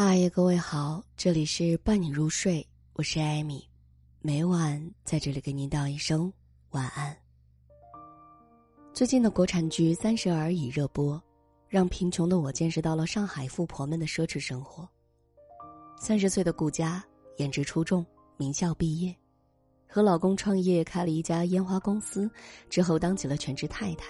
[0.00, 3.68] 嗨，各位好，这里是伴你入睡，我是艾米，
[4.20, 6.32] 每晚在这里给您道一声
[6.70, 7.16] 晚安。
[8.94, 11.20] 最近的国产剧《三十而已》热播，
[11.68, 14.88] 让贫穷的我见识到了上海富婆们的奢侈生活。
[15.96, 17.04] 三十岁的顾佳，
[17.38, 18.06] 颜值出众，
[18.36, 19.12] 名校毕业，
[19.88, 22.30] 和老公创业开了一家烟花公司，
[22.70, 24.06] 之后当起了全职太太。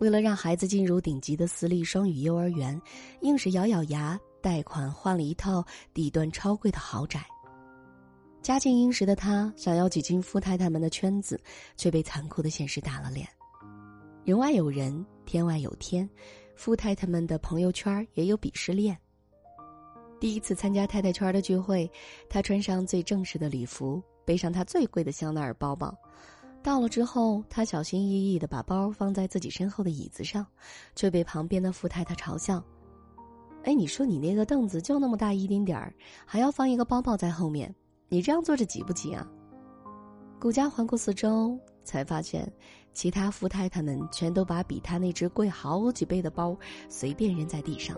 [0.00, 2.78] 为了让孩子进入顶级的私立双语幼儿园，
[3.22, 4.20] 硬是咬咬牙。
[4.40, 7.24] 贷款换了一套底端超贵的豪宅。
[8.42, 11.40] 家境殷实的他想要挤进富太太们的圈子，
[11.76, 13.26] 却被残酷的现实打了脸。
[14.24, 16.08] 人外有人，天外有天，
[16.54, 18.96] 富太太们的朋友圈也有鄙视链。
[20.20, 21.90] 第一次参加太太圈的聚会，
[22.30, 25.92] 他穿上最正式的礼服，背上他最贵的香奈儿包包。
[26.62, 30.46] 到了之后，他小心翼翼的把包放在自己身后的椅子上，
[30.94, 32.64] 却被旁边的富太太嘲笑。
[33.66, 35.92] 哎，你说你那个凳子就那么大一丁点儿，
[36.24, 37.74] 还要放一个包包在后面，
[38.08, 39.26] 你这样坐着挤不挤啊？
[40.38, 42.48] 顾家环顾四周，才发现
[42.92, 46.56] 其他富太太们全都把比他那只贵好几倍的包
[46.88, 47.96] 随便扔在地上。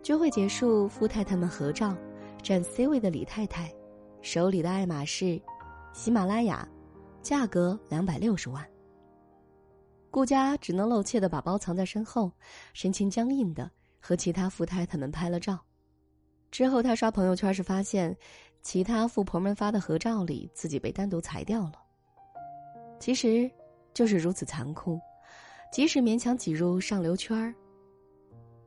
[0.00, 1.96] 聚会结束，富太太们合照，
[2.40, 3.68] 占 C 位的李太太，
[4.20, 5.42] 手里的爱马仕、
[5.92, 6.68] 喜马拉雅，
[7.20, 8.64] 价格两百六十万。
[10.08, 12.30] 顾家只能露怯的把包藏在身后，
[12.74, 13.68] 神情僵硬的。
[14.04, 15.56] 和其他富太太们拍了照，
[16.50, 18.14] 之后他刷朋友圈时发现，
[18.60, 21.74] 其他富婆们发的合照里自己被单独裁掉了。
[22.98, 23.48] 其实，
[23.94, 25.00] 就是如此残酷，
[25.72, 27.54] 即使勉强挤入上流圈儿，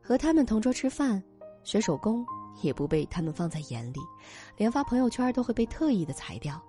[0.01, 1.21] 和他们同桌吃饭、
[1.65, 2.25] 学手工，
[2.61, 3.99] 也不被他们放在眼里，
[4.55, 6.63] 连发朋友圈都会被特意的裁掉。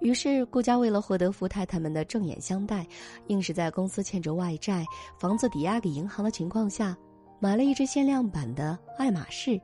[0.00, 2.84] 于是，顾家为了获得富太太们的正眼相待，
[3.28, 4.84] 硬是在公司欠着外债、
[5.16, 6.98] 房子抵押给银行的情况下。
[7.42, 9.60] 买了一只限量版的爱马仕，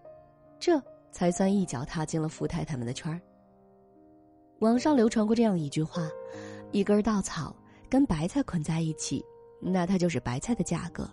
[0.58, 3.20] 这才算一脚踏进了富太太们的圈儿。
[4.58, 6.02] 网上流传过这样一句话
[6.72, 7.54] ：“一根稻草
[7.88, 9.24] 跟白菜捆在一起，
[9.62, 11.04] 那它就是白菜的价格；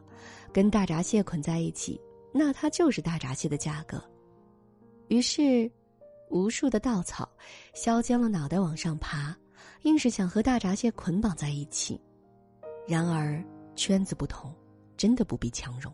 [0.52, 2.02] 跟大闸蟹捆在一起，
[2.34, 4.04] 那它就是大闸蟹的价格。”
[5.10, 5.72] 于是，
[6.32, 7.30] 无数的稻草
[7.76, 9.38] 削尖了脑袋往上爬，
[9.84, 12.02] 硬是想和大闸蟹捆绑在一起。
[12.88, 13.40] 然而，
[13.76, 14.52] 圈子不同，
[14.98, 15.94] 真的不必强融。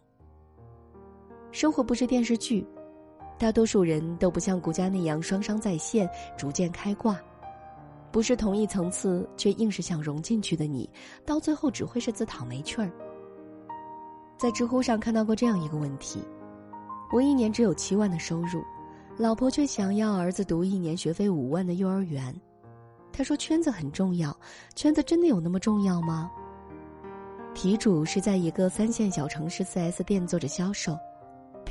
[1.52, 2.66] 生活不是电视剧，
[3.38, 7.20] 大多数人都不像顾家那样双商在线，逐渐开挂。
[8.10, 10.90] 不是同一层次，却硬是想融进去的你，
[11.26, 12.90] 到最后只会是自讨没趣儿。
[14.38, 16.22] 在知乎上看到过这样一个问题：
[17.14, 18.64] 我一年只有七万的收入，
[19.18, 22.34] 老婆却想要儿子读一年学费五万的幼儿园。
[23.12, 24.36] 他说圈子很重要，
[24.74, 26.32] 圈子真的有那么重要吗？
[27.54, 30.98] 题主是在一个三线小城市四 S 店做着销售。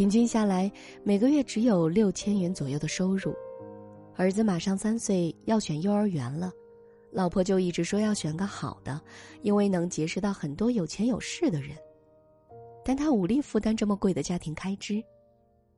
[0.00, 0.72] 平均下来，
[1.04, 3.36] 每个月只有六千元左右的收入。
[4.16, 6.50] 儿子马上三岁，要选幼儿园了，
[7.12, 8.98] 老婆就一直说要选个好的，
[9.42, 11.76] 因为能结识到很多有钱有势的人。
[12.82, 15.04] 但他无力负担这么贵的家庭开支，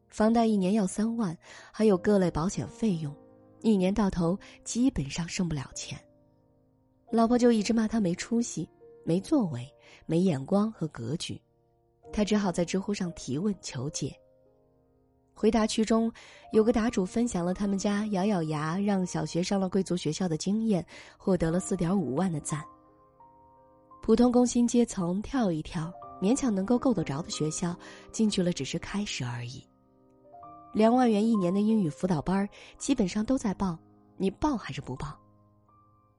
[0.06, 1.37] 房贷一年要三万，
[1.72, 3.12] 还有各类保险费用，
[3.61, 5.99] 一年到头基本上剩不了钱。
[7.11, 8.69] 老婆就一直骂他没出息、
[9.05, 9.69] 没作为、
[10.06, 11.43] 没眼光和格局。
[12.12, 14.15] 他只好在知乎上提问求解。
[15.34, 16.12] 回答区中，
[16.53, 20.84] 有个答主分享了他们家咬咬牙让小学上了贵族学校的经验，
[21.17, 22.62] 获得了四点五万的赞。
[24.03, 27.75] 普通工薪阶层跳一跳，勉强能够够得着的学校，
[28.12, 29.67] 进去了只是开始而已。
[30.73, 32.49] 两万元一年的英语辅导班，
[32.79, 33.77] 基本上都在报，
[34.17, 35.19] 你报还是不报？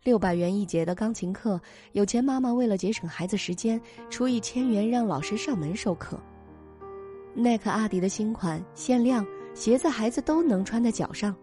[0.03, 1.57] 六百元一节的钢琴课，
[1.93, 6.19] 有钱妈妈为了节省孩子时间，出一千元让老师上门授课。
[7.33, 11.33] 耐克、阿迪的新款限量鞋子，孩子都能穿在脚上。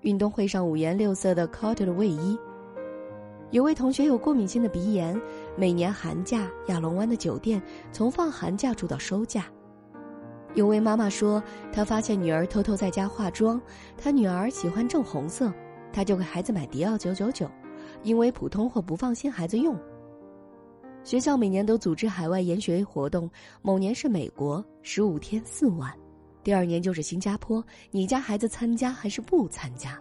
[0.00, 2.38] 运动会上五颜六色的 c o t t 的卫衣。
[3.50, 5.20] 有位同学有过敏性的鼻炎，
[5.54, 7.60] 每年寒假亚龙湾的酒店
[7.92, 9.44] 从放寒假住到收假。
[10.54, 13.60] 有位妈妈说，她发现女儿偷偷在家化妆，
[13.98, 15.52] 她女儿喜欢正红色，
[15.92, 17.46] 她就给孩子买迪奥九九九。
[18.02, 19.78] 因为普通货不放心孩子用，
[21.04, 23.30] 学校每年都组织海外研学活动，
[23.62, 25.92] 某年是美国，十五天四万，
[26.42, 27.62] 第二年就是新加坡。
[27.90, 30.00] 你家孩子参加还是不参加？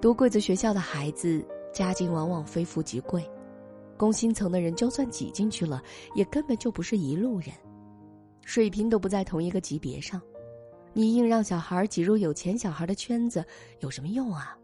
[0.00, 3.26] 读贵族学校的孩子家境往往非富即贵，
[3.96, 5.82] 工薪层的人就算挤进去了，
[6.14, 7.50] 也根本就不是一路人，
[8.44, 10.20] 水平都不在同一个级别上。
[10.92, 13.44] 你硬让小孩挤入有钱小孩的圈子，
[13.80, 14.57] 有什么用啊？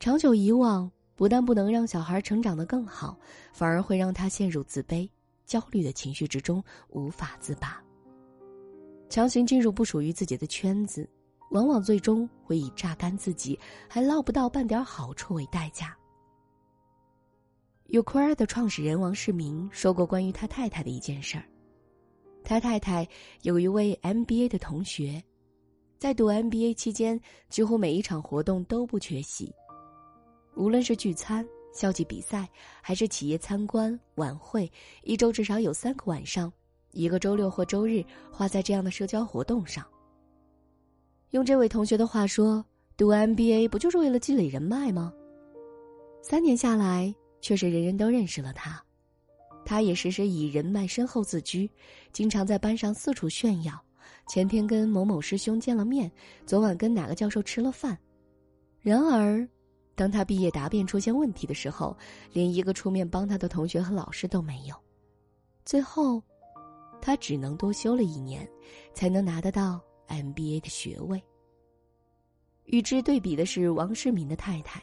[0.00, 3.18] 长久以往不但不能让小孩成长得更好，
[3.52, 5.08] 反而会让他陷入自卑、
[5.44, 7.82] 焦虑的情绪之中，无法自拔。
[9.08, 11.08] 强行进入不属于自己的圈子，
[11.50, 13.58] 往往最终会以榨干自己
[13.88, 15.96] 还捞不到半点好处为代价。
[17.86, 21.44] 有酷儿的创始人王世民说过关于他太太的一件事儿。
[22.44, 23.06] 他太太
[23.42, 25.20] 有一位 MBA 的同学，
[25.98, 29.52] 在读 MBA 期间，几乎每一场活动都不缺席，
[30.58, 32.46] 无论是聚餐、校际比赛，
[32.82, 34.70] 还是企业参观晚会，
[35.04, 36.52] 一周至少有三个晚上，
[36.90, 39.86] 一个周六或周日花在这样的社交活动上。
[41.30, 42.62] 用这位同学的话说，
[42.96, 45.12] 读 MBA 不就是为了积累人脉吗？
[46.22, 47.14] 三年下来。
[47.40, 48.82] 却是人人都认识了他，
[49.64, 51.70] 他也时时以人脉深厚自居，
[52.12, 53.80] 经常在班上四处炫耀。
[54.26, 56.10] 前天跟某某师兄见了面，
[56.44, 57.96] 昨晚跟哪个教授吃了饭。
[58.80, 59.48] 然而，
[59.98, 61.96] 当他毕业答辩出现问题的时候，
[62.32, 64.76] 连一个出面帮他的同学和老师都没有。
[65.64, 66.22] 最后，
[67.02, 68.48] 他只能多修了一年，
[68.94, 71.20] 才能拿得到 MBA 的学位。
[72.66, 74.80] 与之对比的是王世民的太太。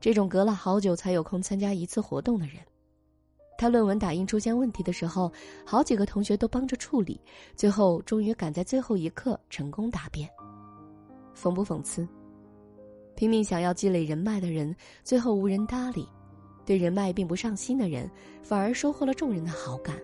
[0.00, 2.56] 这种隔了好久才有空参加一次活动的人，
[3.56, 5.32] 他论文打印出现问题的时候，
[5.64, 7.20] 好几个同学都帮着处理，
[7.54, 10.28] 最后终于赶在最后一刻成功答辩。
[11.36, 12.08] 讽不讽刺？
[13.18, 14.72] 拼命想要积累人脉的人，
[15.02, 16.04] 最后无人搭理；
[16.64, 18.08] 对人脉并不上心的人，
[18.44, 20.00] 反而收获了众人的好感。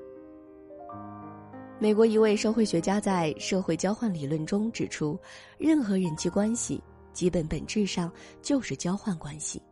[1.79, 5.17] 美国一位社会学家在《社会交换理论》中指出，
[5.59, 6.83] 任何人际关系
[7.13, 8.13] 基本本质上
[8.43, 9.63] 就是交换关系。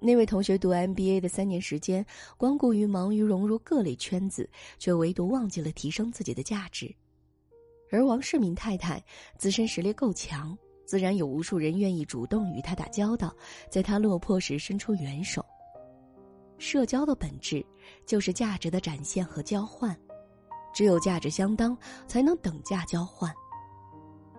[0.00, 2.04] 那位同学读 MBA 的三年时间，
[2.36, 4.50] 光顾于忙于融入各类圈子，
[4.80, 6.92] 却唯独忘记了提升自己的价值。
[7.92, 9.00] 而王世民太太
[9.38, 10.58] 自身实力够强，
[10.88, 13.30] 自然有无数人愿意主动与他打交道，
[13.70, 15.44] 在他落魄时伸出援手。
[16.56, 17.62] 社交的本质
[18.06, 19.94] 就是价值的展现和交换，
[20.72, 21.76] 只有价值相当，
[22.06, 23.30] 才能等价交换。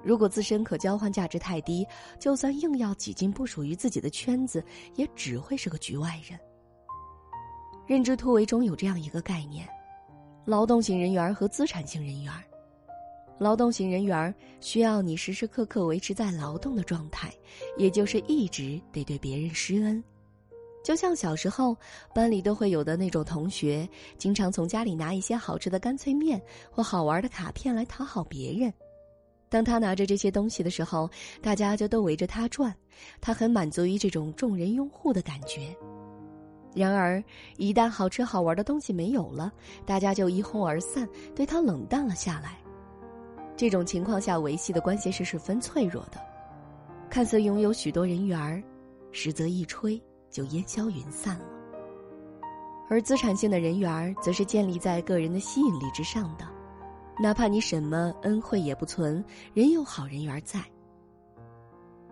[0.04, 1.86] 如果自身可交换价值太低，
[2.20, 4.66] 就算硬要挤进不属于自己的圈子，
[4.96, 6.40] 也只会是个局外人。
[7.86, 9.70] 认知突围中有这样一个概念：
[10.46, 12.34] 劳动型人员和资产型人员。
[13.40, 17.34] 劳动型人员需要你时时刻刻维持在劳动的状态，
[17.78, 20.04] 也就是一直得对别人施恩。
[20.84, 21.76] 就像小时候
[22.14, 23.88] 班里都会有的那种同学，
[24.18, 28.74] 经常从家里拿一些好吃的干脆面或好玩的卡片来讨好别人。
[29.50, 31.10] 当他拿着这些东西的时候，
[31.42, 32.76] 大家就都围着他转，
[33.20, 35.76] 他很满足于这种众人拥护的感觉。
[36.76, 37.24] 然而，
[37.58, 39.52] 一旦好吃好玩的东西没有了，
[39.86, 42.58] 大家就一哄而散，对他冷淡了下来。
[43.60, 46.18] 这种情况下维系的关系是十分脆弱的，
[47.10, 48.64] 看似拥有许多人缘儿，
[49.12, 51.46] 实则一吹就烟消云散了。
[52.90, 56.48] 而资产性的人缘儿，则是建立在个人的吸引力之上的。
[57.22, 59.22] 哪怕你什么恩惠也不存，
[59.54, 60.64] 仍有好人缘在。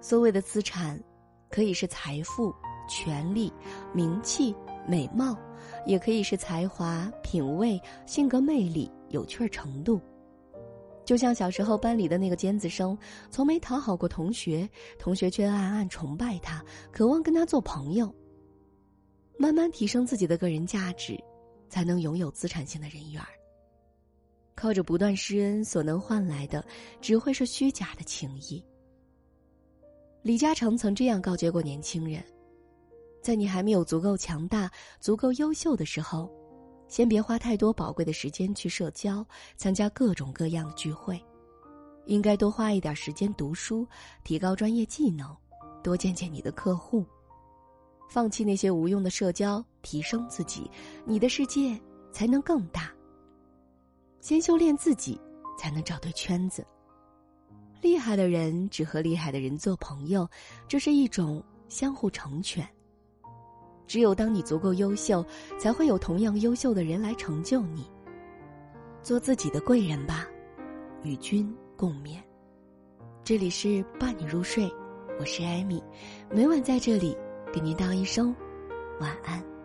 [0.02, 1.02] 所谓的资产，
[1.50, 2.54] 可以是财富、
[2.90, 3.54] 权力、
[3.94, 4.54] 名气、
[4.86, 5.34] 美貌，
[5.86, 10.02] 也可以是才华、品味、性格魅力、有趣程度。
[11.08, 12.96] 就像小时候班里的那个尖子生，
[13.32, 14.70] 从没讨好过同学，
[15.00, 16.62] 同学却暗暗崇拜他，
[16.92, 18.14] 渴望跟他做朋友。
[19.40, 21.18] 慢慢提升自己的个人价值，
[21.70, 23.30] 才能拥有资产性的人缘儿。
[24.54, 26.62] 靠着不断施恩所能换来的，
[27.00, 28.62] 只会是虚假的情谊。
[30.24, 32.22] 李嘉诚曾这样告诫过年轻人：
[33.22, 36.30] 在你还没有足够强大、足够优秀的时候，
[36.88, 39.26] 先别花太多宝贵的时间去社交、
[39.58, 41.22] 参加各种各样的聚会，
[42.06, 43.88] 应该多花一点时间读书，
[44.24, 45.36] 提高专业技能，
[45.84, 47.06] 多见见你的客户，
[48.10, 50.70] 放弃那些无用的社交，提升自己，
[51.06, 51.80] 你的世界
[52.12, 52.92] 才能更大。
[54.22, 55.20] 先修炼自己，
[55.58, 56.66] 才能找对圈子。
[57.82, 60.28] 厉害的人只和厉害的人做朋友，
[60.68, 62.68] 这是一种相互成全。
[63.88, 65.26] 只有当你足够优秀，
[65.58, 67.90] 才会有同样优秀的人来成就你。
[69.02, 70.28] 做自己的贵人吧，
[71.04, 72.18] 与君共勉。
[73.24, 74.70] 这里是伴你入睡，
[75.20, 75.82] 我是艾米，
[76.30, 77.18] 每晚在这里
[77.54, 78.36] 给您道一声
[79.00, 79.57] 晚安。